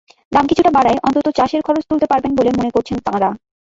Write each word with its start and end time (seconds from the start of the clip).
দাম 0.31 0.45
কিছুটা 0.49 0.71
বাড়ায় 0.73 1.01
অন্তত 1.07 1.25
চাষের 1.37 1.61
খরচ 1.63 1.83
তুলতে 1.89 2.05
পারবেন 2.11 2.31
বলে 2.35 2.49
মনে 2.51 2.73
করছেন 2.75 2.97
তাঁরা। 2.99 3.29